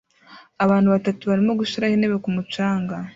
[0.63, 2.95] Abantu batatu barimo gushiraho intebe ku mucanga